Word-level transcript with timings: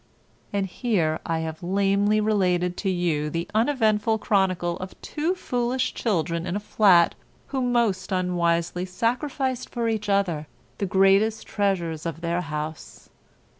And 0.51 0.65
here 0.65 1.19
I 1.27 1.41
have 1.41 1.61
lamely 1.61 2.19
related 2.19 2.75
to 2.77 2.89
you 2.89 3.29
the 3.29 3.47
uneventful 3.53 4.17
chronicle 4.17 4.77
of 4.79 4.99
two 5.03 5.35
foolish 5.35 5.93
children 5.93 6.47
in 6.47 6.55
a 6.55 6.59
flat 6.59 7.13
who 7.49 7.61
most 7.61 8.11
unwisely 8.11 8.85
sacrificed 8.85 9.69
for 9.69 9.87
each 9.87 10.09
other 10.09 10.47
the 10.79 10.87
greatest 10.87 11.45
treasures 11.45 12.07
of 12.07 12.21
their 12.21 12.41
house. 12.41 13.11